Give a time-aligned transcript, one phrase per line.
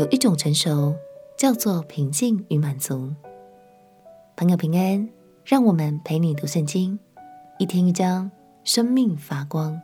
[0.00, 0.96] 有一种成熟，
[1.36, 3.12] 叫做平静与满足。
[4.34, 5.06] 朋友平安，
[5.44, 6.98] 让我们陪你读圣经，
[7.58, 8.30] 一天一章，
[8.64, 9.78] 生命发光。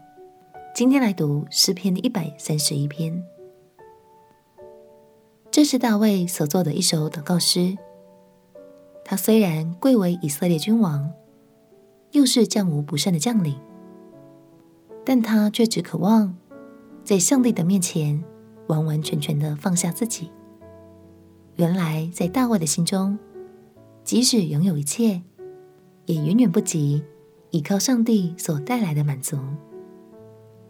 [0.75, 3.23] 今天来读诗篇一百三十一篇，
[5.51, 7.77] 这是大卫所作的一首祷告诗。
[9.05, 11.13] 他虽然贵为以色列君王，
[12.13, 13.55] 又是战无不胜的将领，
[15.05, 16.35] 但他却只渴望
[17.05, 18.25] 在上帝的面前。
[18.69, 20.31] 完完全全的放下自己。
[21.57, 23.19] 原来，在大卫的心中，
[24.05, 25.23] 即使拥有一切，
[26.05, 27.03] 也远远不及
[27.51, 29.39] 依靠上帝所带来的满足。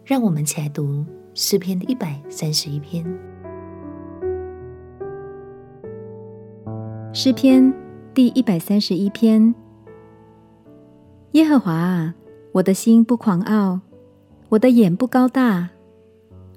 [0.05, 3.03] 让我们起来读诗篇一百三十一篇。
[7.11, 7.73] 诗篇
[8.13, 9.53] 第一百三十一篇：
[11.31, 12.15] 耶和华啊，
[12.53, 13.81] 我的心不狂傲，
[14.49, 15.71] 我的眼不高大。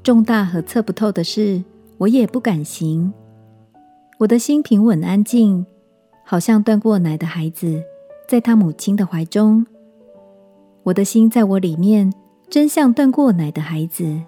[0.02, 1.62] 重大和测不透的事，
[1.98, 3.12] 我也不敢行。
[4.18, 5.66] 我的心平稳安静，
[6.24, 7.82] 好像断过奶的孩子，
[8.26, 9.66] 在他母亲的怀中。
[10.84, 12.10] 我的心在我里面，
[12.48, 14.22] 真像断过奶的孩子。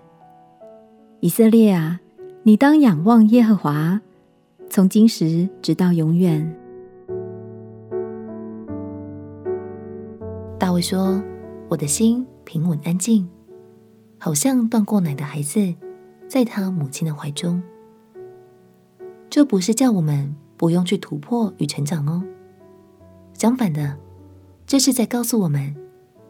[1.21, 2.01] 以色列啊，
[2.43, 3.99] 你当仰望耶和华，
[4.69, 6.55] 从今时直到永远。
[10.59, 11.23] 大卫说
[11.69, 13.27] ：“我的心平稳安静。”
[14.25, 15.75] 好像断过奶的孩子，
[16.29, 17.61] 在他母亲的怀中。
[19.29, 22.23] 这不是叫我们不用去突破与成长哦。
[23.35, 23.99] 相反的，
[24.65, 25.75] 这是在告诉我们，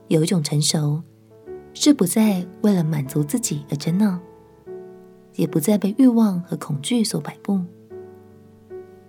[0.09, 1.03] 有一种成熟，
[1.75, 4.19] 是不再为了满足自己而争闹，
[5.35, 7.61] 也不再被欲望和恐惧所摆布。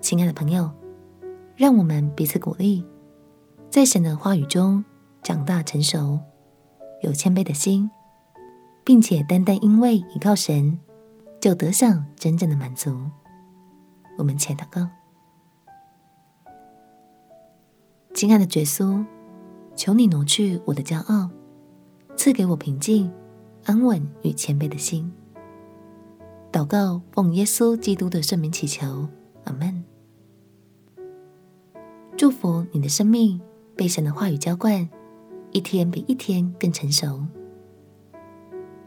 [0.02, 0.70] 亲爱的朋友，
[1.56, 2.84] 让我们彼此鼓励，
[3.70, 4.84] 在神的话语中
[5.22, 6.20] 长大成熟，
[7.02, 7.90] 有谦卑的心。
[8.84, 10.78] 并且单单因为依靠神，
[11.40, 12.98] 就得享真正的满足。
[14.18, 14.88] 我们且祷告：
[18.14, 19.06] 亲爱的耶稣，
[19.76, 21.30] 求你挪去我的骄傲，
[22.16, 23.12] 赐给我平静、
[23.66, 25.12] 安稳与谦卑的心。
[26.52, 29.08] 祷告奉耶稣基督的圣名祈求，
[29.46, 29.84] 阿门。
[32.16, 33.42] 祝福你的生命
[33.76, 34.88] 被神的话语浇灌，
[35.52, 37.26] 一天比一天更成熟。